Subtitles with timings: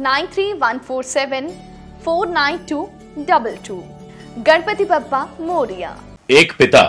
[0.00, 1.48] Nine three one four seven
[2.04, 2.82] four nine two
[3.18, 3.76] double two
[4.38, 5.90] Ganpati Bappa Moriya.
[6.30, 6.82] एक पिता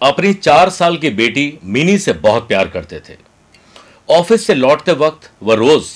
[0.00, 3.16] अपनी चार साल की बेटी मिनी से बहुत प्यार करते थे।
[4.08, 5.88] ऑफ़िस से लौटते वक्त वह रोज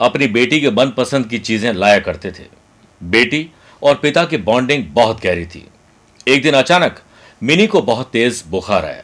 [0.00, 2.44] अपनी बेटी के मनपसंद की चीज़ें लाया करते थे।
[3.00, 3.48] बेटी
[3.82, 5.66] और पिता की बॉन्डिंग बहुत गहरी थी।
[6.26, 7.00] एक दिन अचानक
[7.42, 9.02] मिनी को बहुत तेज बुखार आया।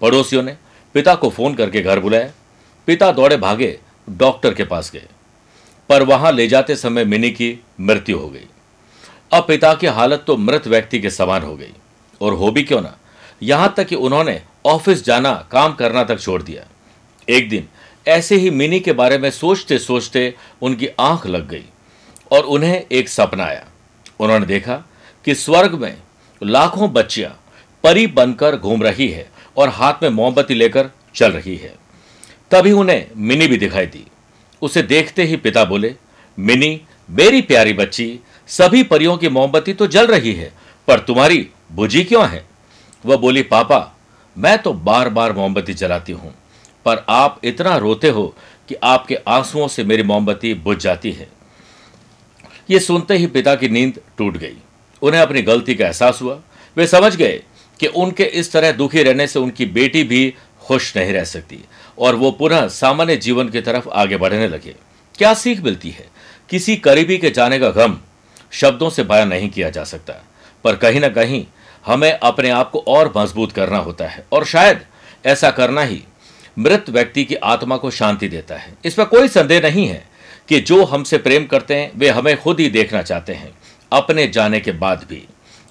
[0.00, 0.56] पड़ोसियों ने
[0.94, 2.30] पिता को फ़ोन करके घर बुलाया।
[2.88, 3.78] पिता दौड़े भागे
[4.08, 5.06] डॉक्टर के पास गए।
[5.90, 8.46] पर वहाँ ले जाते समय मिनी की मृत्यु हो गई।
[9.32, 11.72] अब पिता की हालत तो मृत व्यक्ति के समान हो गई।
[12.20, 12.96] और हो भी क्यों ना?
[13.42, 16.64] यहाँ तक कि उन्होंने ऑफ़िस जाना, काम करना तक छोड़ दिया।
[17.28, 17.68] एक दिन
[18.08, 21.64] ऐसे ही मिनी के बारे में सोचते सोचते उनकी आँख लग गई
[22.32, 23.66] और उन्हें एक सपना आया।
[24.20, 24.74] उन्होंने देखा
[25.24, 25.96] कि स्वर्ग में
[26.42, 27.40] लाखों बच्चियाँ
[27.84, 31.74] परी बनकर घूम रही है और हाथ में मोमबत्ती लेकर चल रही है।
[32.50, 34.06] तभी उन्हें मिनी भी दिखाई दी।
[34.62, 35.94] उसे देखते ही पिता बोले,
[36.38, 40.52] मिनी, मेरी प्यारी बच्ची, सभी परियों की मोमबत्ती तो जल रही है,
[40.88, 42.44] पर तुम्हारी बुझी क्यों है?
[43.04, 43.96] वह बोली, पापा,
[44.36, 46.34] मैं तो बार बार मोमबत्ती जलाती हूँ,
[46.84, 48.34] पर आप इतना रोते हो
[48.68, 51.28] कि आपके आंसुओं से मेरी मोमबत्ती बुझ जाती है।
[52.70, 54.56] ये सुनते ही पिता की नींद टूट गई।
[55.02, 56.40] उन्हें अपनी गलती का एहसास हुआ।
[56.76, 57.42] वे समझ गए
[57.80, 61.58] कि उनके इस तरह दुखी रहने से उनकी बेटी भी खुश नहीं रह सकती।
[62.00, 64.74] और वो पुनः सामान्य जीवन की तरफ़ आगे बढ़ने लगे।
[65.18, 66.08] क्या सीख मिलती है?
[66.48, 67.98] किसी करीबी के जाने का गम
[68.50, 70.14] शब्दों से बयान नहीं किया जा सकता।
[70.64, 71.46] पर कहीं ना कहीं
[71.86, 74.80] हमें अपने आप को और मज़बूत करना होता है और शायद
[75.26, 76.02] ऐसा करना ही
[76.58, 80.08] मृत व्यक्ति की आत्मा को शांति देता है। इसमें कोई संदेह नहीं है
[80.48, 83.52] कि जो हमसे प्रेम करते हैं, वे हमें खुद ही देखना चाहते हैं,
[83.92, 85.26] अपने जाने के बाद भी।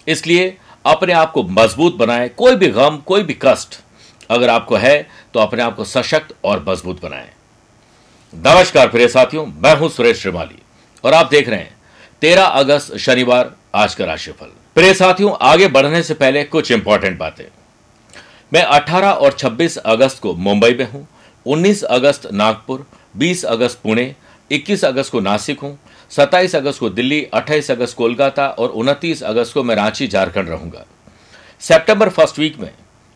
[0.07, 3.79] इसलिए अपने आप को मज़बूत बनाए, कोई भी गम, कोई भी कष्ट
[4.29, 7.27] अगर आपको है तो अपने आप को सशक्त और मज़बूत बनाएँ।
[8.33, 10.61] नमस्कार प्रिय साथियों, मैं हूँ सुरेश श्रीमाली
[11.03, 11.77] और आप देख रहे हैं
[12.21, 17.45] तेरह अगस्त शनिवार, आज का राशिफल। प्रिय साथियों, आगे बढ़ने से पहले कुछ इंपॉर्टेंट बातें।
[18.51, 21.07] मैं 18 और 26 अगस्त को मुंबई में हूँ
[21.45, 22.85] 19 अगस्त नागपुर
[23.17, 24.13] 20 अगस्त पुणे
[24.51, 25.77] 21 अगस्त को नासिक हूँ
[26.11, 30.85] 27 अगस्त को दिल्ली 28 अगस्त कोलकाता और 29 अगस्त को मैं रांची, झारखंड रहूँगा।
[31.61, 32.71] सितंबर फ़र्स्ट वीक में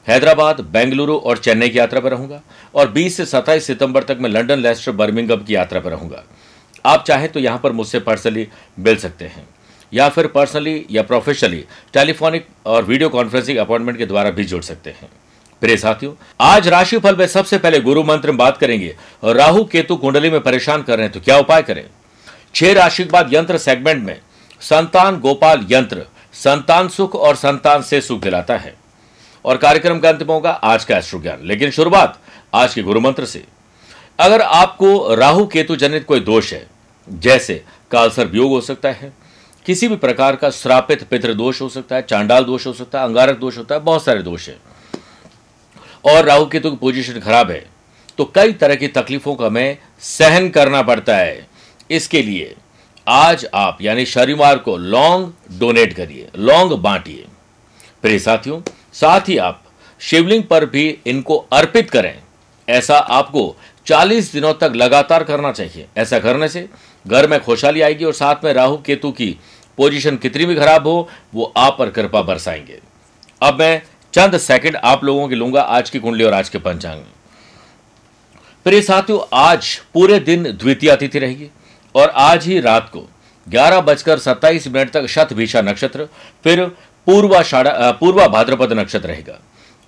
[0.08, 2.42] हैदराबाद, बेंगलुरु और चेन्नई की यात्रा पर रहूँगा
[2.76, 6.24] और 20 से 27 सितंबर तक मैं लंदन लेस्टर बर्मिंगम की यात्रा पर रहूँगा।
[6.86, 8.48] आप चाहें तो यहाँ पर मुझसे पर्सनली
[8.80, 9.48] मिल सकते हैं
[9.92, 11.64] या फिर पर्सनली या प्रोफेशनली
[11.94, 15.10] टेलीफोनिक और वीडियो कॉन्फ्रेंसिंग अपॉइंटमेंट के द्वारा भी जुड़ सकते हैं।
[15.62, 19.96] प्रिय साथियों, आज राशिफल में सबसे पहले गुरु मंत्र में बात करेंगे और राहु केतु
[19.96, 21.86] कुंडली में परेशान कर रहे हैं तो क्या उपाय करें?
[22.56, 24.20] छह राशि के बाद यंत्र सेगमेंट में
[24.62, 28.76] संतान गोपाल यंत्र, संतान सुख और संतान से सुख दिलाता है।
[29.46, 32.20] और कार्यक्रम का अंतिम होगा आज का एस्ट्रो ज्ञान। लेकिन शुरुआत
[32.54, 33.44] आज के गुरु मंत्र से।
[34.20, 36.66] अगर आपको राहु केतु जनित कोई दोष है,
[37.08, 39.12] जैसे कालसर वियोग हो सकता है,
[39.66, 43.06] किसी भी प्रकार का श्रापित पितृ दोष हो सकता है, चांडाल दोष हो सकता है,
[43.06, 44.58] अंगारक दोष होता है, बहुत सारे दोष है।
[46.06, 47.66] और राहु केतु की पोजीशन खराब है
[48.18, 51.48] तो कई तरह की तकलीफों का हमें सहन करना पड़ता है।
[51.92, 52.56] इसके लिए
[53.08, 57.26] आज आप, यानी शनिवार को लौंग डोनेट करिए लौंग बांटिए।
[58.02, 58.60] प्रिय साथियों
[58.94, 59.64] साथ ही आप
[60.00, 62.22] शिवलिंग पर भी इनको अर्पित करें।
[62.70, 63.56] ऐसा आपको
[63.86, 66.70] 40 दिनों तक लगातार करना चाहिए। ऐसा करने से
[67.08, 69.40] घर में खुशहाली आएगी और साथ में राहु केतु की
[69.78, 72.80] पोजीशन कितनी भी खराब हो, वो आप पर कृपा बरसाएँगे।
[73.42, 73.82] अब मैं
[74.14, 77.08] चंद सेकंड आप लोगों की लूँगा आज की कुंडली और आज के पंचांग। में
[78.64, 81.50] प्रिय साथियों, आज पूरे दिन द्वितीय तिथि रहेगी
[81.96, 83.10] और आज ही रात को
[83.50, 86.08] ग्यारह बजकर सत्ताईस मिनट तक शतभिषा नक्षत्र,
[86.44, 86.72] फिर
[87.08, 87.42] पूर्वा
[87.92, 89.40] पूर्वा भाद्रपद नक्षत्र रहेगा।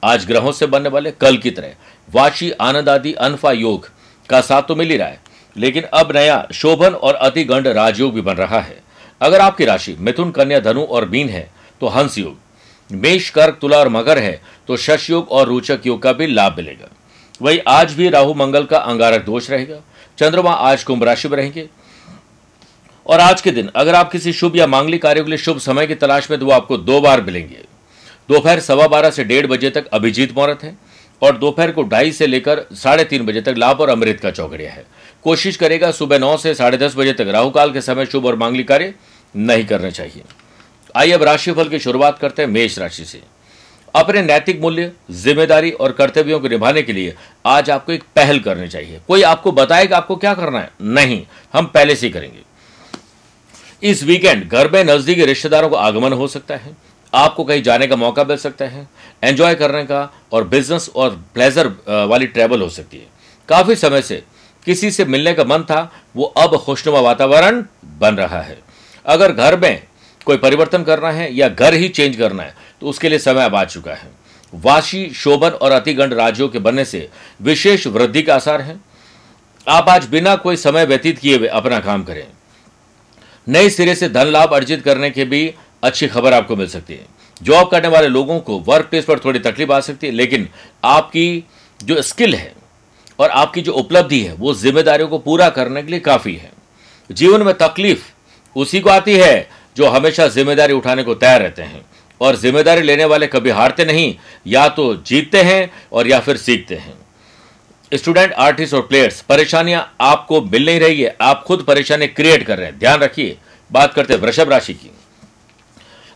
[0.04, 1.76] आज ग्रहों से बनने वाले कल की तरह
[2.10, 3.90] वाशी आनंद आदि, अनफा योग
[4.30, 5.20] का साथ तो मिल ही रहा है,
[5.56, 8.78] लेकिन अब नया शोभन और अतिगंड राजयोग भी बन रहा है।
[9.22, 11.50] अगर आपकी राशि मिथुन, कन्या, धनु और मीन है
[11.82, 12.38] तो हंस योग,
[12.90, 16.56] मेष, कर्क, तुला और मगर है तो शश योग और रोचक योग का भी लाभ
[16.58, 16.90] मिलेगा।
[17.42, 19.80] वही आज भी राहु, मंगल का अंगारक दोष रहेगा।
[20.18, 21.68] चंद्रमा आज कुंभ राशि में रहेंगे।
[23.06, 25.88] और आज के दिन, अगर आप किसी शुभ या मांगलिक कार्य के लिए शुभ समय
[25.88, 27.64] की तलाश में तो वो आपको दो बार मिलेंगे।
[28.30, 30.76] दोपहर सवा बारह से डेढ़ बजे तक अभिजीत मुहूर्त है
[31.22, 34.72] और दोपहर को ढाई से लेकर साढ़े तीन बजे तक लाभ और अमृत का चौकड़िया
[34.72, 34.86] है।
[35.26, 38.68] कोशिश करेगा सुबह नौ से साढ़े दस बजे तक राहुकाल के समय शुभ और मांगलिक
[38.68, 38.94] कार्य
[39.36, 40.24] नहीं करने चाहिए।
[40.96, 43.22] आइए अब राशिफल की शुरुआत करते हैं मेष राशि से।
[43.94, 47.14] अपने नैतिक मूल्य, ज़िम्मेदारी और कर्तव्यों को निभाने के लिए
[47.46, 50.70] आज आपको एक पहल करनी चाहिए। कोई आपको बताएगा आपको क्या करना है?
[50.82, 51.22] नहीं,
[51.54, 52.44] हम पहले से करेंगे।
[53.86, 56.76] इस वीकेंड घर में नजदीकी रिश्तेदारों का आगमन हो सकता है,
[57.14, 58.88] आपको कहीं जाने का मौका मिल सकता है
[59.24, 61.68] एंजॉय करने का और बिज़नेस और प्लेजर
[62.10, 63.08] वाली ट्रैवल हो सकती है।
[63.50, 64.24] काफ़ी समय से
[64.68, 67.64] किसी से मिलने का मन था, वो अब खुशनुमा वातावरण
[68.00, 68.58] बन रहा है।
[69.06, 69.84] अगर घर में
[70.28, 73.56] कोई परिवर्तन करना है या घर ही चेंज करना है तो उसके लिए समय अब
[73.56, 74.10] आ चुका है।
[74.54, 77.08] वाशी, शोभन और अतिगंड राज्यों के बनने से
[77.42, 78.80] विशेष वृद्धि का आसार है।
[79.68, 82.26] आप आज बिना कोई समय व्यतीत किए हुए अपना काम करें।
[83.48, 85.54] नए सिरे से धन लाभ अर्जित करने की भी
[85.84, 87.06] अच्छी खबर आपको मिल सकती है।
[87.42, 90.48] जॉब करने वाले लोगों को वर्क प्लेस पर थोड़ी तकलीफ़ आ सकती है, लेकिन
[90.84, 91.44] आपकी
[91.80, 92.54] जो स्किल है
[93.20, 96.52] और आपकी जो उपलब्धि है, वो जिम्मेदारियों को पूरा करने के लिए काफ़ी है।
[97.10, 98.12] जीवन में तकलीफ़
[98.56, 99.48] उसी को आती है
[99.78, 101.86] जो हमेशा ज़िम्मेदारी उठाने को तैयार रहते हैं।
[102.22, 104.14] और ज़िम्मेदारी लेने वाले कभी हारते नहीं,
[104.48, 106.94] या तो जीतते हैं और या फिर सीखते हैं।
[107.92, 112.58] स्टूडेंट, आर्टिस्ट और प्लेयर्स, परेशानियाँ आपको मिल नहीं रही है। आप खुद परेशानी क्रिएट कर
[112.58, 113.38] रहे हैं। ध्यान रखिए,
[113.72, 114.92] बात करते हैं वृषभ राशि की।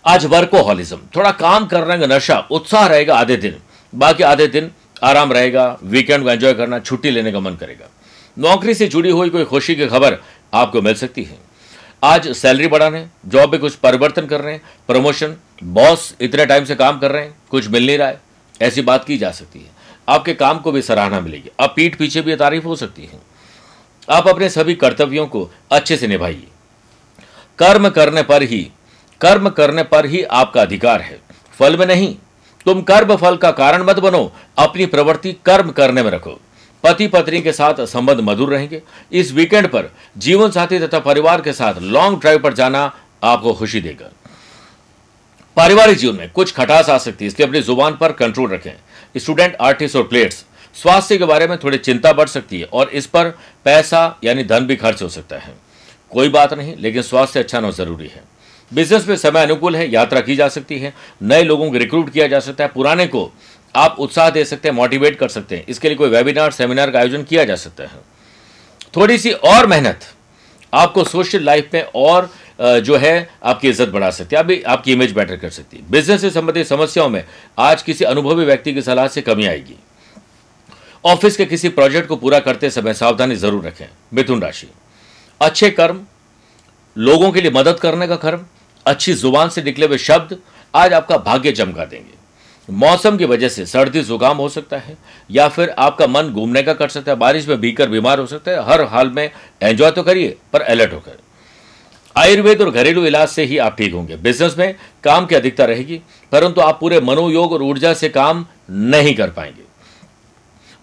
[0.05, 3.57] आज वर्कोहॉलिज्म थोड़ा काम करने का नशा, उत्साह रहेगा आधे दिन।
[3.93, 4.71] बाकी आधे दिन
[5.03, 7.89] आराम रहेगा वीकेंड को एंजॉय करना, छुट्टी लेने का मन करेगा।
[8.37, 10.17] नौकरी से जुड़ी हुई कोई खुशी की खबर
[10.53, 11.37] आपको मिल सकती है।
[12.03, 16.75] आज सैलरी बढ़ाने जॉब में कुछ परिवर्तन कर रहे हैं प्रमोशन बॉस इतने टाइम से
[16.75, 18.21] काम कर रहे हैं, कुछ मिल नहीं रहा है।
[18.61, 19.78] ऐसी बात की जा सकती है।
[20.09, 23.19] आपके काम को भी सराहना मिलेगी। अब पीठ पीछे भी तारीफ़ हो सकती है।
[24.09, 26.47] आप अपने सभी कर्तव्यों को अच्छे से निभाइए।
[27.59, 28.69] कर्म करने पर ही,
[29.21, 31.19] कर्म करने पर ही आपका अधिकार है।
[31.59, 32.15] फल में नहीं,
[32.65, 36.39] तुम कर्म फल का कारण मत बनो। अपनी प्रवृत्ति कर्म करने में रखो।
[36.83, 38.81] पति पत्नी के साथ संबंध मधुर रहेंगे।
[39.11, 42.83] इस वीकेंड पर जीवन साथी तथा परिवार के साथ लॉन्ग ड्राइव पर जाना
[43.23, 44.09] आपको खुशी देगा।
[45.57, 48.73] पारिवारिक जीवन में कुछ खटास आ सकती है, इसलिए अपनी ज़ुबान पर कंट्रोल रखें।
[49.15, 50.45] स्टूडेंट, आर्टिस्ट और प्लेयर्स,
[50.75, 53.29] स्वास्थ्य के बारे में थोड़ी चिंता बढ़ सकती है और इस पर
[53.65, 55.53] पैसा यानी धन भी खर्च हो सकता है।
[56.11, 58.23] कोई बात नहीं, लेकिन स्वास्थ्य अच्छा होना ज़रूरी है।
[58.71, 60.93] बिज़नेस में समय अनुकूल है, यात्रा की जा सकती है,
[61.23, 63.31] नए लोगों को रिक्रूट किया जा सकता है, पुराने को
[63.75, 66.99] आप उत्साह दे सकते हैं मोटिवेट कर सकते हैं। इसके लिए कोई वेबिनार सेमिनार का
[66.99, 67.99] आयोजन किया जा सकता है।
[68.95, 70.05] थोड़ी सी और मेहनत
[70.73, 75.11] आपको सोशल लाइफ में और जो है, आपकी इज़्ज़त बढ़ा सकती है अभी आपकी इमेज
[75.13, 77.23] बेटर कर सकती है। बिज़नेस से संबंधित समस्याओं में
[77.59, 79.75] आज किसी अनुभवी व्यक्ति की सलाह से कमी आएगी।
[81.03, 84.67] ऑफ़िस के किसी प्रोजेक्ट को पूरा करते समय सावधानी ज़रूर रखें। मिथुन राशि।
[85.41, 86.01] अच्छे कर्म,
[86.95, 88.45] लोगों के लिए मदद करने का कर्म
[88.85, 90.37] अच्छी ज़ुबान से निकले हुए शब्द
[90.73, 92.17] आज आपका भाग्य चमका देंगे।
[92.69, 94.97] मौसम की वजह से सर्दी, जुकाम हो सकता है,
[95.31, 98.51] या फिर आपका मन घूमने का कर सकता है, बारिश में भीकर बीमार हो सकता
[98.51, 101.17] है, हर हाल में एंजॉय तो करिए, पर अलर्ट होकर।
[102.15, 106.01] आयुर्वेद और घरेलू इलाज से ही आप ठीक होंगे। बिज़नेस में काम की अधिकता रहेगी,
[106.31, 109.63] परंतु आप पूरे मनोयोग और ऊर्जा से काम नहीं कर पाएँगे।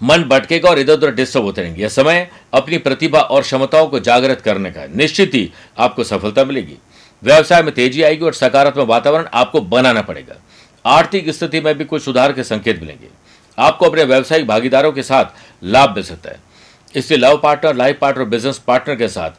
[0.03, 4.01] मन भटकेगा और इधर उधर डिस्टर्ब होते रहेंगे। यह समय अपनी प्रतिभा और क्षमताओं को
[4.01, 6.77] जागृत करने का है। निश्चित ही आपको सफलता मिलेगी।
[7.23, 10.35] व्यवसाय में तेज़ी आएगी और सकारात्मक वातावरण आपको बनाना पड़ेगा।
[10.87, 13.07] आर्थिक स्थिति में भी कुछ सुधार के संकेत मिलेंगे।
[13.59, 15.25] आपको अपने व्यवसायिक भागीदारों के साथ
[15.65, 16.41] लाभ मिल सकता है।
[16.95, 19.31] इसलिए love partner, life partner business partner के साथ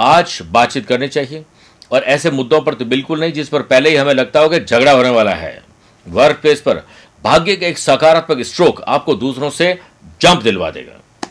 [0.00, 1.44] आज बातचीत करनी चाहिए।
[1.92, 4.60] और ऐसे मुद्दों पर तो बिल्कुल नहीं, जिस पर पहले ही हमें लगता हो कि
[4.60, 5.64] झगड़ा होने वाला है।
[6.08, 6.76] वर्क प्लेस पर
[7.24, 9.78] भाग्य का एक सकारात्मक स्ट्रोक आपको दूसरों से
[10.20, 11.28] जंप दिलवा देगा।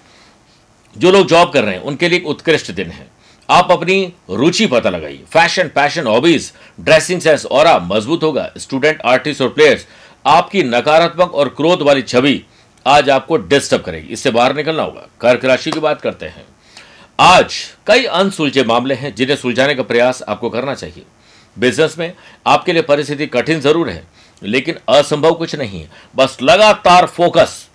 [0.98, 3.08] जो लोग जॉब कर रहे हैं, उनके लिए एक उत्कृष्ट दिन है।
[3.50, 9.42] आप अपनी रुचि पता लगाइए। Fashion passion hobbies dressing sense और मज़बूत होगा। स्टूडेंट आर्टिस्ट
[9.42, 9.86] और प्लेयर्स
[10.26, 12.42] आपकी नकारात्मक और क्रोध वाली छवि
[12.86, 16.46] आज आपको डिस्टर्ब करेगी। इससे बाहर निकलना होगा। कर्क राशि की बात करते हैं।
[17.20, 17.56] आज
[17.88, 21.04] कई अनसुलझे मामले हैं जिन्हें सुलझाने का प्रयास आपको करना चाहिए।
[21.58, 22.14] बिज़नेस में
[22.46, 24.04] आपके लिए परिस्थिति कठिन ज़रूर है,
[24.42, 27.68] लेकिन असंभव कुछ नहीं है। बस लगातार फोकस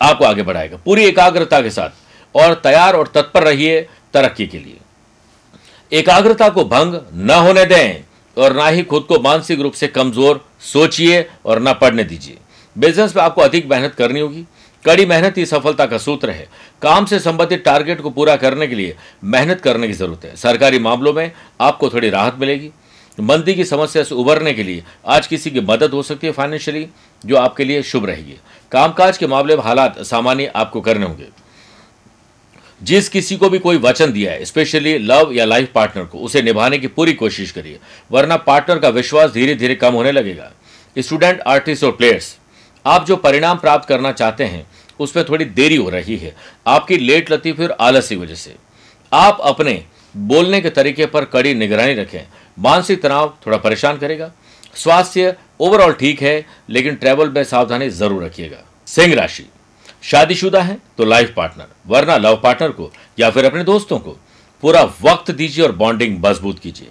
[0.00, 2.04] आपको आगे बढ़ाएगा। पूरी एकाग्रता के साथ
[2.34, 4.76] और तैयार और तत्पर रहिए। तरक्की के लिए।
[5.92, 8.02] एकाग्रता को भंग न होने दें
[8.36, 12.38] और ना ही खुद को मानसिक रूप से कमज़ोर सोचिए और ना पढ़ने दीजिए।
[12.76, 14.44] बिज़नेस में आपको अधिक मेहनत करनी होगी।
[14.84, 16.48] कड़ी मेहनत ही सफलता का सूत्र है।
[16.82, 18.96] काम से संबंधित टारगेट को पूरा करने के लिए
[19.26, 21.30] मेहनत करने की ज़रूरत है। सरकारी मामलों में
[21.60, 22.70] आपको थोड़ी राहत मिलेगी।
[23.18, 26.86] मंदी की समस्या से उबरने के लिए आज किसी की मदद हो सकती है फाइनेंशियली
[27.24, 28.36] जो आपके लिए शुभ रहेगी।
[28.72, 31.28] कामकाज के मामले में हालात सामान्य आपको करने होंगे।
[32.80, 36.42] जिस किसी को भी कोई वचन दिया है स्पेशली लव या लाइफ पार्टनर को, उसे
[36.42, 37.78] निभाने की पूरी कोशिश करिए,
[38.10, 40.52] वरना पार्टनर का विश्वास धीरे धीरे कम होने लगेगा।
[40.96, 42.36] स्टूडेंट आर्टिस्ट और प्लेयर्स
[42.84, 44.66] आप जो परिणाम प्राप्त करना चाहते हैं
[45.00, 46.34] उसमें थोड़ी देरी हो रही है।
[46.66, 48.54] आपकी लेट लतीफ और आलस की वजह से।
[49.12, 49.82] आप अपने
[50.14, 52.26] बोलने के तरीके पर कड़ी निगरानी रखें।
[52.58, 54.30] मानसिक तनाव थोड़ा परेशान करेगा।
[54.74, 59.46] स्वास्थ्य ओवरऑल ठीक है, लेकिन ट्रैवल में सावधानी ज़रूर रखिएगा। सिंह राशि।
[60.06, 64.16] शादीशुदा है तो लाइफ पार्टनर, वरना लव पार्टनर को, या फिर अपने दोस्तों को,
[64.62, 66.88] पूरा वक्त दीजिए और बॉन्डिंग मज़बूत कीजिए।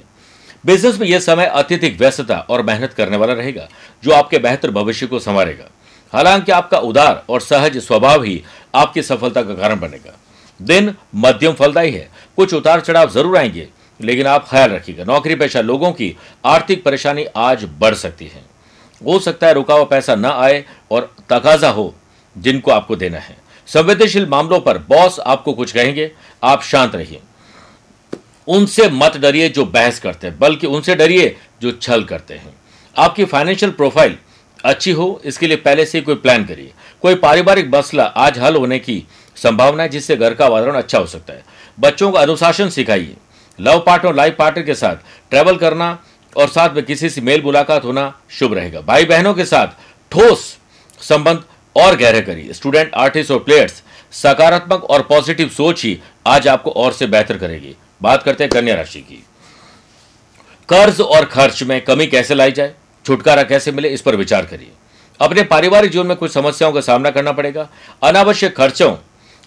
[0.66, 3.68] बिज़नेस में यह समय अत्यधिक व्यस्तता और मेहनत करने वाला रहेगा,
[4.04, 5.70] जो आपके बेहतर भविष्य को संवारेगा।
[6.14, 8.42] हालाँकि आपका उदार और सहज स्वभाव ही
[8.76, 10.18] आपकी सफलता का कारण बनेगा।
[10.60, 13.68] दिन मध्यम फलदायी है, कुछ उतार चढ़ाव ज़रूर आएँगे,
[14.00, 18.44] लेकिन आप ख्याल रखिएगा, नौकरी पेशा लोगों की आर्थिक परेशानी आज बढ़ सकती है।
[19.02, 21.94] हो सकता है रुका हुआ पैसा न आए और तकाजा हो
[22.38, 23.38] जिनको आपको देना है।
[23.68, 26.12] संवेदनशील मामलों पर बॉस आपको कुछ कहेंगे,
[26.44, 27.20] आप शांत रहिए।
[28.48, 32.54] उनसे मत डरिए जो बहस करते हैं, बल्कि उनसे डरिए जो छल करते हैं।
[32.96, 34.18] आपकी फाइनेंशियल प्रोफ़ाइल
[34.66, 38.80] अच्छी हो, इसके लिए पहले से कोई प्लान करिए। कोई पारिवारिक मसला आज हल होने
[38.80, 39.04] की
[39.38, 41.44] संभावना है, जिससे घर का वातावरण अच्छा हो सकता है।
[41.80, 43.16] बच्चों को अनुशासन सिखाइए।
[43.60, 44.96] लव पार्टनर लाइफ पार्टनर के साथ
[45.30, 45.88] ट्रैवल करना
[46.36, 49.68] और साथ में किसी से मेल मुलाकात होना शुभ रहेगा। भाई बहनों के साथ
[50.12, 50.58] ठोस
[51.02, 51.44] संबंध
[51.76, 53.82] और गहरे करिए। स्टूडेंट आर्टिस्ट और प्लेयर्स
[54.14, 58.76] सकारात्मक और पॉजिटिव सोच ही आज आपको और से बेहतर करेगी। बात करते हैं कन्या
[58.76, 59.24] राशि की।
[60.70, 62.74] कर्ज और खर्च में कमी कैसे लाई जाए?
[63.06, 63.90] छुटकारा कैसे मिले?
[63.90, 64.72] इस पर विचार करिए।
[65.20, 67.68] अपने पारिवारिक जीवन में कुछ समस्याओं का सामना करना पड़ेगा।
[68.04, 68.92] अनावश्यक खर्चों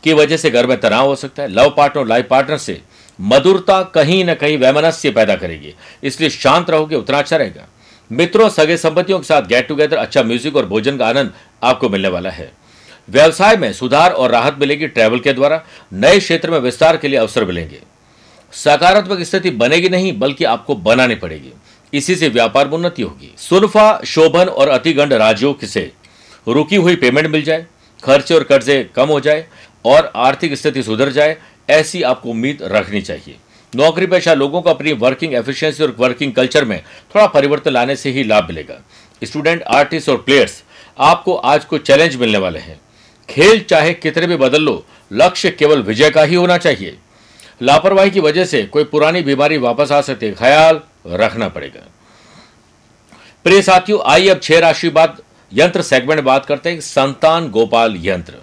[0.03, 2.81] की वजह से घर में तनाव हो सकता है। लव पार्टनर लाइफ पार्टनर से
[3.19, 7.67] मधुरता कहीं ना कहीं वैमनस्य पैदा करेगी। इसलिए शांत रहोगे, उतना अच्छा रहेगा।
[8.11, 12.09] मित्रों, सगे संपत्तियों के साथ गेट टुगेदर अच्छा म्यूज़िक और भोजन का आनंद आपको मिलने
[12.09, 12.53] वाला है।
[13.11, 15.63] व्यवसाय में सुधार और राहत मिलेगी ट्रैवल के द्वारा।
[15.93, 17.81] नए क्षेत्र में विस्तार के लिए अवसर मिलेंगे।
[18.53, 21.53] सकारात्मक स्थिति बनेगी नहीं, बल्कि आपको बनानी पड़ेगी।
[21.93, 25.93] इसी से व्यापार में उन्नति होगी। सुनफा, शोभन और अतिगंड राजयोग से
[26.49, 27.67] रुकी हुई पेमेंट मिल जाए,
[28.05, 29.47] खर्चे और कर्जे कम हो जाए
[29.85, 31.37] और आर्थिक स्थिति सुधर जाए,
[31.71, 33.37] ऐसी आपको उम्मीद रखनी चाहिए।
[33.77, 36.83] नौकरी पेशा लोगों को अपनी वर्किंग एफिशिएंसी और वर्किंग कल्चर में
[37.15, 38.81] थोड़ा परिवर्तन लाने से ही लाभ मिलेगा।
[39.25, 40.63] स्टूडेंट आर्टिस्ट और प्लेयर्स
[40.99, 42.81] आपको आज को चैलेंज मिलने वाले हैं।
[43.29, 46.99] खेल चाहे कितने भी बदल लो, लक्ष्य केवल विजय का ही होना चाहिए।
[47.63, 51.87] लापरवाही की वजह से कोई पुरानी बीमारी वापस आ सकती है। ख्याल रखना पड़ेगा।
[53.45, 58.35] प्रिय साथियों, आइए अब छह राशि बाद यंत्र सेगमेंट बात करते हैं। संतान गोपाल यंत्र।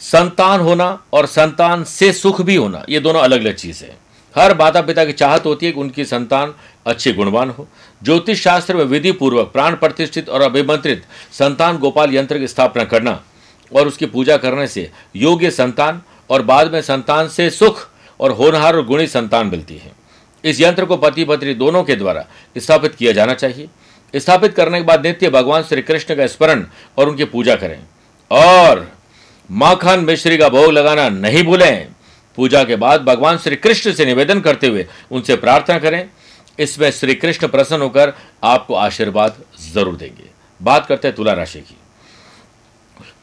[0.00, 4.03] संतान होना और संतान से सुख भी होना, ये दोनों अलग अलग चीज़ है।
[4.36, 6.54] हर माता पिता की चाहत होती है कि उनकी संतान
[6.86, 7.68] अच्छे गुणवान हो।
[8.02, 13.20] ज्योतिष शास्त्र में विधि पूर्वक प्राण प्रतिष्ठित और अभिमंत्रित संतान गोपाल यंत्र की स्थापना करना
[13.76, 17.88] और उसकी पूजा करने से योग्य संतान और बाद में संतान से सुख
[18.20, 19.92] और होनहार और गुणी संतान मिलती है।
[20.44, 22.26] इस यंत्र को पति पत्नी दोनों के द्वारा
[22.58, 23.68] स्थापित किया जाना चाहिए।
[24.16, 26.66] स्थापित करने के बाद नित्य भगवान श्री कृष्ण का स्मरण
[26.98, 27.78] और उनकी पूजा करें।
[28.30, 28.92] और
[29.50, 31.93] माखन मिश्री का भोग लगाना नहीं भूलें।
[32.38, 36.04] पूजा के बाद भगवान श्री कृष्ण से निवेदन करते हुए उनसे प्रार्थना करें।
[36.58, 38.12] इसमें श्री कृष्ण प्रसन्न होकर
[38.44, 41.76] आपको आशीर्वाद ज़रूर देंगे। बात करते हैं तुला राशि की।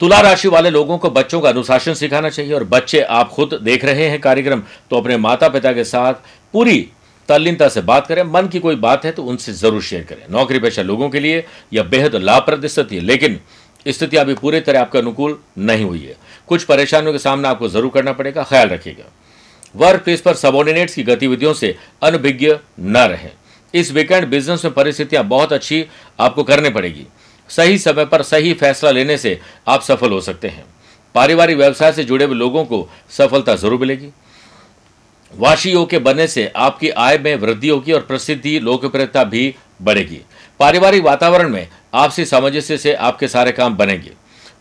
[0.00, 3.84] तुला राशि वाले लोगों को बच्चों का अनुशासन सिखाना चाहिए और बच्चे आप खुद देख
[3.84, 6.14] रहे हैं कार्यक्रम तो अपने माता पिता के साथ
[6.54, 6.78] पूरी
[7.28, 10.58] तल्लीनता से बात करें। मन की कोई बात है तो उनसे ज़रूर शेयर करें। नौकरी
[10.58, 13.38] पेशा लोगों के लिए यह बेहद लाभप्रद स्थिति है, लेकिन
[13.86, 16.16] स्थिति अभी पूरी तरह आपके अनुकूल नहीं हुई है।
[16.52, 19.04] कुछ परेशानियों का सामना आपको ज़रूर करना पड़ेगा, ख्याल रखिएगा।
[19.74, 23.30] वर्क प्लेस पर सबॉर्डिनेट्स की गतिविधियों से अनभिज्ञ न रहें।
[23.74, 25.84] इस वीकेंड बिज़नेस में परिस्थितियाँ बहुत अच्छी
[26.18, 27.06] आपको करनी पड़ेगी।
[27.50, 30.64] सही समय पर सही फैसला लेने से आप सफल हो सकते हैं।
[31.14, 34.08] पारिवारिक व्यवसाय से जुड़े हुए लोगों को सफलता ज़रूर मिलेगी।
[35.34, 40.20] वाशी योग के बनने से आपकी आय में वृद्धि होगी और प्रसिद्धि, लोकप्रियता भी बढ़ेगी।
[40.60, 44.12] पारिवारिक वातावरण में आपसी सामंजस्य से आपके सारे काम बनेंगे।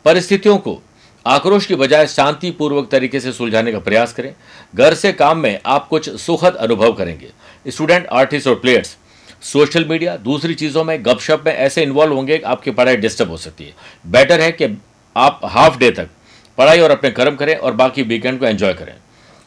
[0.06, 0.80] परिस्थितियों को
[1.26, 4.34] आक्रोश की बजाय शांतिपूर्वक तरीके से सुलझाने का प्रयास करें।
[4.76, 7.30] घर से काम में आप कुछ सुखद अनुभव करेंगे।
[7.68, 8.96] स्टूडेंट आर्टिस्ट और प्लेयर्स
[9.44, 13.38] सोशल मीडिया दूसरी चीज़ों में, गपशप में ऐसे इन्वॉल्व होंगे कि आपकी पढ़ाई डिस्टर्ब हो
[13.38, 13.74] सकती है।
[14.08, 14.78] बेटर है कि
[15.16, 16.10] आप हाफ़ डे तक
[16.58, 18.94] पढ़ाई और अपने कर्म करें और बाकी वीकेंड को एंजॉय करें।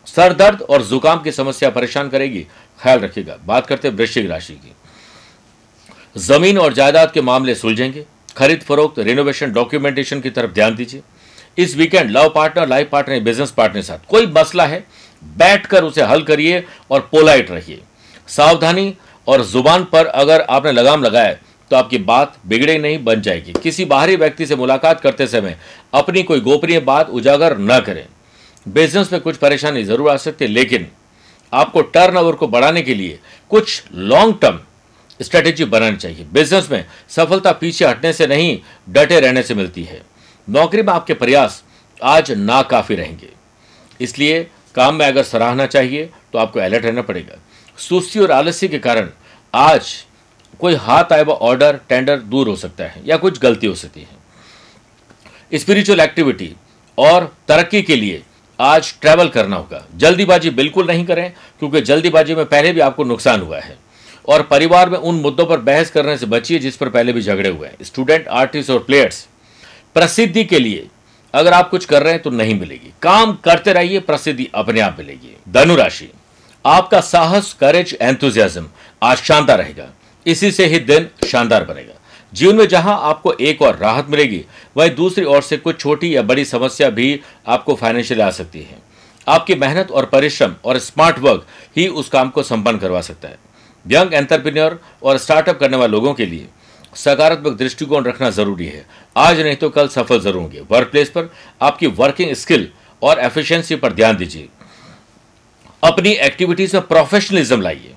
[0.07, 2.47] सर दर्द और जुकाम की समस्या परेशान करेगी।
[2.81, 4.73] ख्याल रखिएगा। बात करते हैं वृश्चिक राशि की।
[6.16, 8.04] ज़मीन और जायदाद के मामले सुलझेंगे।
[8.37, 11.02] खरीद फरोख्त रिनोवेशन डॉक्यूमेंटेशन की तरफ़ ध्यान दीजिए।
[11.58, 14.84] इस weekend love partner, life partner, business partner के साथ कोई मसला है,
[15.23, 17.80] बैठकर उसे हल करिए और पोलाइट रहिए।
[18.28, 18.94] सावधानी
[19.26, 21.37] और ज़ुबान पर अगर आपने लगाम लगाया
[21.70, 25.56] तो आपकी बात बिगड़े नहीं, बन जाएगी। किसी बाहरी व्यक्ति से मुलाकात करते समय
[25.94, 28.04] अपनी कोई गोपनीय बात उजागर न करें।
[28.66, 30.87] बिज़नेस में कुछ परेशानी ज़रूर आ सकती है, लेकिन
[31.52, 33.18] आपको टर्नओवर को बढ़ाने के लिए
[33.50, 34.58] कुछ लॉन्ग टर्म
[35.20, 38.58] स्ट्रेटेजी बनानी चाहिए। बिज़नेस में सफलता पीछे हटने से नहीं,
[38.88, 40.00] डटे रहने से मिलती है।
[40.48, 41.62] नौकरी में आपके प्रयास
[42.00, 43.28] आज नाकाफी रहेंगे।
[44.00, 44.42] इसलिए
[44.74, 47.38] काम में अगर सराहना चाहिए तो आपको अलर्ट रहना पड़ेगा।
[47.78, 49.08] सुस्ती और आलस्य के कारण
[49.54, 49.94] आज
[50.60, 54.00] कोई हाथ आए हुआ ऑर्डर, टेंडर दूर हो सकता है या कुछ गलती हो सकती
[54.00, 56.54] है। स्पिरिचुअल एक्टिविटी
[56.98, 58.22] और तरक्की के लिए
[58.58, 63.40] आज ट्रैवल करना होगा। जल्दीबाजी बिल्कुल नहीं करें, क्योंकि जल्दीबाजी में पहले भी आपको नुकसान
[63.40, 63.76] हुआ है।
[64.28, 67.48] और परिवार में उन मुद्दों पर बहस करने से बचिए जिस पर पहले भी झगड़े
[67.48, 69.26] हुए हैं। स्टूडेंट, आर्टिस्ट और प्लेयर्स
[69.94, 70.86] प्रसिद्धि के लिए।
[71.34, 74.96] अगर आप कुछ कर रहे हैं तो नहीं मिलेगी। काम करते रहिए, प्रसिद्धि अपने आप
[74.98, 76.10] मिलेगी। धनुराशि,
[76.64, 78.66] आपका साहस करेज एंथुजियाज्म
[79.02, 79.86] आज शानदार रहेगा।
[80.26, 81.94] इसी से ही दिन शानदार बनेगा।
[82.34, 84.44] जीवन में जहाँ आपको एक और राहत मिलेगी,
[84.76, 88.78] वहीं दूसरी ओर से कुछ छोटी या बड़ी समस्या भी आपको फाइनेंशियल आ सकती है।
[89.28, 91.46] आपकी मेहनत और परिश्रम और स्मार्ट वर्क
[91.76, 93.38] ही उस काम को संपन्न करवा सकता है।
[93.86, 96.47] यंग एंटरप्रेन्योर और स्टार्टअप करने वाले लोगों के लिए
[96.97, 98.85] सकारात्मक दृष्टिकोण रखना ज़रूरी है।
[99.17, 101.30] आज नहीं तो कल सफल ज़रूर होंगे। वर्क प्लेस पर
[101.61, 102.69] आपकी वर्किंग स्किल
[103.02, 104.49] और एफिशिएंसी पर ध्यान दीजिए।
[105.83, 107.95] अपनी एक्टिविटीज़ में प्रोफेशनलिज्म लाइए।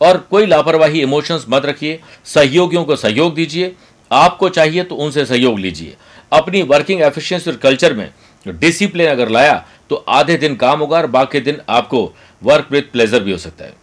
[0.00, 3.74] और कोई लापरवाही इमोशंस मत रखिए। सहयोगियों को सहयोग दीजिए।
[4.10, 5.96] आपको चाहिए तो उनसे सहयोग लीजिए।
[6.32, 8.10] अपनी वर्किंग एफिशिएंसी और कल्चर में
[8.46, 12.02] डिसिप्लिन अगर लाया तो आधे दिन काम होगा और बाकी दिन आपको
[12.42, 13.74] वर्क विथ प्लेजर भी हो सकता है।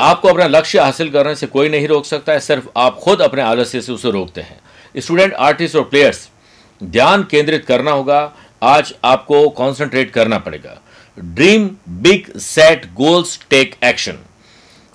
[0.00, 3.42] आपको अपना लक्ष्य हासिल करने से कोई नहीं रोक सकता है, सिर्फ़ आप खुद अपने
[3.42, 4.60] आलस्य से उसे रोकते हैं।
[4.96, 6.28] स्टूडेंट, आर्टिस्ट और प्लेयर्स,
[6.80, 8.32] ध्यान केंद्रित करना होगा।
[8.62, 10.80] आज आपको कॉन्सेंट्रेट करना पड़ेगा।
[11.18, 14.18] Dream big set goals take action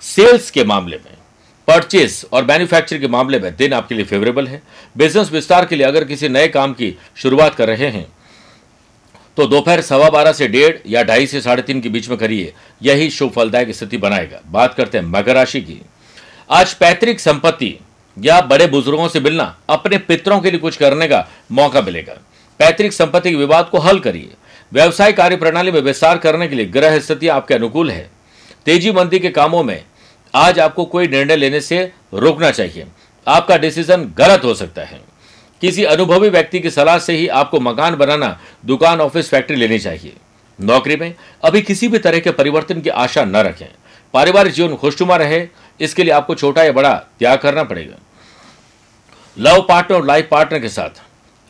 [0.02, 1.14] sales के मामले में
[1.68, 4.62] परचेस और मैन्युफैक्चर के मामले में दिन आपके लिए फेवरेबल है।
[4.96, 8.06] बिज़नेस विस्तार के लिए अगर किसी नए काम की शुरुआत कर रहे हैं
[9.36, 12.52] तो दोपहर सवा बारह से डेढ़ या ढाई से साढ़े तीन के बीच में करिए।
[12.82, 15.80] यही शुभ फलदायक स्थिति बनाएगा। बात करते हैं मकर राशि की।
[16.50, 17.74] आज पैतृक संपत्ति
[18.16, 22.12] या बड़े बुज़ुर्गों से मिलना अपने पितरों के लिए कुछ करने का मौका मिलेगा।
[22.60, 24.30] पैतृक संपत्ति के विवाद को हल करिए।
[24.72, 28.10] व्यवसाय कार्य प्रणाली में विस्तार करने के लिए ग्रह स्थिति आपके अनुकूल है।
[28.66, 29.84] तेज़ी मंदी के कामों में
[30.34, 32.86] आज आपको कोई निर्णय लेने से रोकना चाहिए।
[33.26, 35.00] आपका डिसीज़न गलत हो सकता है।
[35.62, 40.14] किसी अनुभवी व्यक्ति की सलाह से ही आपको मकान बनाना दुकान, ऑफ़िस, फैक्ट्री लेनी चाहिए।
[40.58, 41.14] नौकरी में
[41.44, 43.66] अभी किसी भी तरह के परिवर्तन की आशा न रखें।
[44.14, 45.46] पारिवारिक जीवन खुशनुमा रहे,
[45.80, 47.96] इसके लिए आपको छोटा या बड़ा त्याग करना पड़ेगा।
[49.36, 51.02] लव पार्टनर और लाइफ पार्टनर के साथ,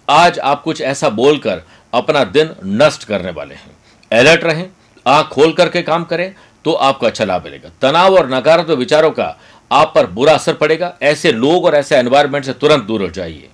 [0.09, 3.77] आज आप कुछ ऐसा बोलकर अपना दिन नष्ट करने वाले हैं।
[4.11, 4.69] अलर्ट रहें,
[5.07, 6.33] आँख खोल करके काम करें
[6.65, 9.37] तो आपको अच्छा लाभ मिलेगा। तनाव और नकारात्मक विचारों का
[9.71, 13.49] आप पर बुरा असर पड़ेगा। ऐसे लोग और ऐसे एनवायरमेंट से तुरंत दूर हो जाइए।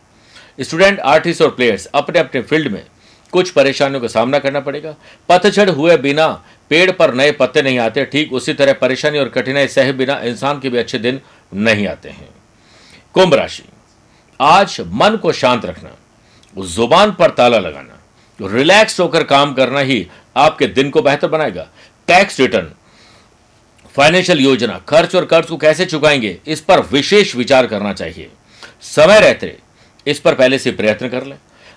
[0.58, 2.82] स्टूडेंट, आर्टिस्ट और प्लेयर्स अपने अपने फ़ील्ड में
[3.32, 4.94] कुछ परेशानियों का सामना करना पड़ेगा।
[5.28, 6.26] पतझड़ हुए बिना
[6.70, 10.60] पेड़ पर नए पत्ते नहीं आते, ठीक उसी तरह परेशानी और कठिनाई सह बिना इंसान
[10.60, 11.20] के भी अच्छे दिन
[11.52, 12.28] नहीं आते हैं।
[13.14, 13.62] कुंभ राशि।
[14.40, 15.90] आज मन को शांत रखना,
[16.56, 17.98] ज़ुबान पर ताला लगाना,
[18.40, 21.68] रिलैक्स होकर काम करना ही आपके दिन को बेहतर बनाएगा।
[22.08, 22.70] टैक्स रिटर्न,
[23.94, 28.30] फाइनेंशियल योजना, खर्च और कर्ज को कैसे चुकाएँगे, इस पर विशेष विचार करना चाहिए।
[28.82, 29.56] समय रहते
[30.06, 31.36] इस पर पहले से प्रयत्न कर लें।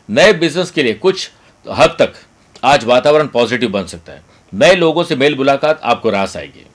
[0.09, 1.29] नए बिज़नेस के लिए कुछ
[1.65, 2.13] हद तक
[2.63, 4.21] आज वातावरण पॉजिटिव बन सकता है।
[4.53, 6.65] नए लोगों से मेल मुलाकात आपको रास आएगी।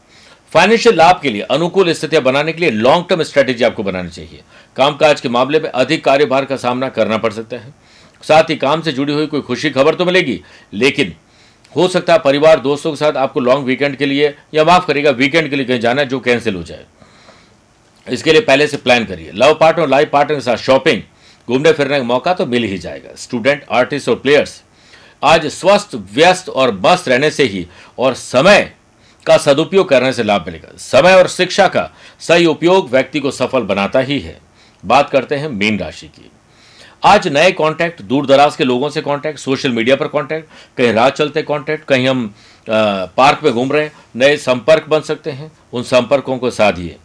[0.53, 4.41] फाइनेंशियल लाभ के लिए अनुकूल स्थितियाँ बनाने के लिए लॉन्ग टर्म स्ट्रेटेजी आपको बनानी चाहिए।
[4.77, 7.75] कामकाज के मामले में अधिक कार्यभार का सामना करना पड़ सकता है।
[8.23, 10.41] साथ ही काम से जुड़ी हुई कोई खुशी खबर तो मिलेगी,
[10.73, 11.15] लेकिन
[11.73, 15.11] हो सकता है परिवार दोस्तों के साथ आपको लॉन्ग वीकेंड के लिए या माफ़ करिएगा
[15.13, 16.85] वीकेंड के लिए कहीं जाना है जो कैंसिल हो जाए।
[18.07, 21.03] इसके लिए पहले से प्लान करिए। लव पार्टनर लाइफ पार्टनर के साथ शॉपिंग
[21.51, 24.61] घूमने फिरने का मौका तो मिल ही जाएगा। स्टूडेंट आर्टिस्ट और प्लेयर्स
[25.23, 27.67] आज स्वस्थ व्यस्त और मस्त रहने से ही
[27.99, 28.73] और समय
[29.27, 33.63] का सदुपयोग करने से लाभ मिलेगा। समय और शिक्षा का सही उपयोग व्यक्ति को सफल
[33.63, 34.39] बनाता ही है।
[34.85, 36.31] बात करते हैं मीन राशि की।
[37.05, 41.17] आज नए कांटेक्ट दूर दराज के लोगों से कांटेक्ट सोशल मीडिया पर कांटेक्ट कहीं रात
[41.17, 42.35] चलते कांटेक्ट कहीं हम
[42.67, 46.97] आ, पार्क में घूम रहे हैं नए संपर्क बन सकते हैं उन संपर्कों को साधिए।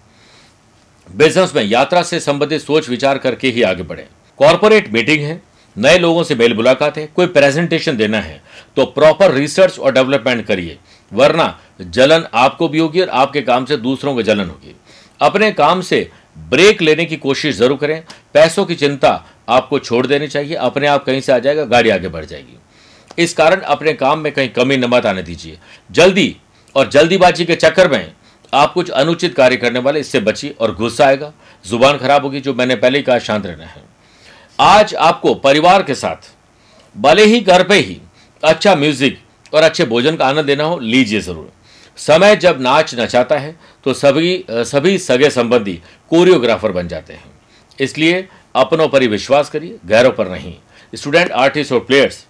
[1.10, 4.08] बिज़नेस में यात्रा से संबंधित सोच विचार करके ही आगे बढ़े।
[4.40, 5.42] कॉरपोरेट मीटिंग है,
[5.76, 8.42] नए लोगों से मेल मुलाकात है, कोई प्रेजेंटेशन देना है
[8.78, 10.78] तो प्रॉपर रिसर्च और डेवलपमेंट करिए,
[11.12, 14.76] वरना जलन आपको भी होगी और आपके काम से दूसरों को जलन होगी।
[15.20, 16.10] अपने काम से
[16.50, 18.02] ब्रेक लेने की कोशिश ज़रूर करें,
[18.34, 22.08] पैसों की चिंता आपको छोड़ देनी चाहिए, अपने आप कहीं से आ जाएगा, गाड़ी आगे
[22.10, 22.58] बढ़ जाएगी।
[23.18, 25.58] इस कारण अपने काम में कहीं कमी न मत आने दीजिए।
[25.90, 26.36] जल्दी
[26.76, 28.12] और जल्दीबाजी के चक्कर में
[28.54, 31.32] आप कुछ अनुचित कार्य करने वाले, इससे बचिए और गुस्सा आएगा,
[31.66, 33.84] ज़ुबान खराब होगी, जो मैंने पहले ही कहा, शांत रहना है।
[34.60, 36.16] आज आपको परिवार के साथ,
[36.96, 38.00] भले ही घर पे ही
[38.44, 39.18] अच्छा म्यूज़िक
[39.54, 41.52] और अच्छे भोजन का आनंद देना हो, लीजिए ज़रूर।
[41.98, 45.74] समय जब नाच नचाता है तो सभी सभी सगे संबंधी
[46.12, 47.34] कोरियोग्राफर बन जाते हैं।
[47.80, 50.54] इसलिए अपनों पर ही विश्वास करिए, गैरों पर नहीं।
[50.94, 52.26] स्टूडेंट आर्टिस्ट और प्लेयर्स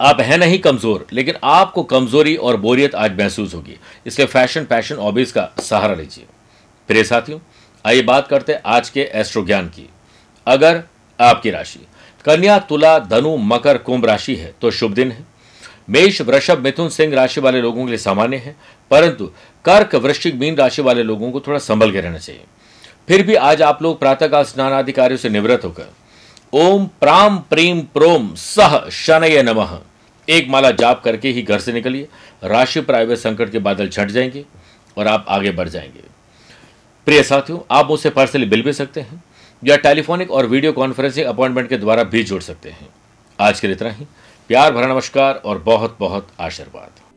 [0.00, 4.96] आप हैं नहीं कमज़ोर, लेकिन आपको कमज़ोरी और बोरियत आज महसूस होगी। इसलिए फ़ैशन पैशन
[4.96, 6.26] हॉबीज का सहारा लीजिए।
[6.88, 7.38] प्रिय साथियों,
[7.84, 9.88] आइए बात करते हैं आज के एस्ट्रो ज्ञान की।
[10.46, 10.82] अगर
[11.20, 11.80] आपकी राशि।
[12.24, 15.26] कन्या, तुला, धनु, मकर, कुंभ राशि है तो शुभ दिन है।
[15.90, 18.54] मेष, वृषभ, मिथुन, सिंह राशि वाले लोगों के लिए सामान्य है,
[18.90, 19.26] परंतु
[19.64, 22.42] कर्क, वृश्चिक, मीन राशि वाले लोगों को थोड़ा संभल के रहना चाहिए।
[23.08, 25.86] फिर भी आज आप लोग प्रातःकाल स्नान आदि कार्यों से निवृत्त होकर,
[26.52, 29.78] ओम प्राम प्रेम प्रोम सह शनय नमः,
[30.28, 32.08] एक माला जाप करके ही घर से निकलिए,
[32.44, 34.44] राशि प्राइवेट संकट के बादल छट जाएँगे
[34.96, 36.02] और आप आगे बढ़ जाएँगे।
[37.06, 39.22] प्रिय साथियों, आप मुझसे पर्सनली बिल भी सकते हैं।
[39.64, 42.88] या टेलीफोनिक और वीडियो कॉन्फ्रेंसिंग अपॉइंटमेंट के द्वारा भी जुड़ सकते हैं।
[43.40, 44.06] आज के लिए इतना ही।
[44.48, 47.07] प्यार, भरा नमस्कार और बहुत बहुत आशीर्वाद।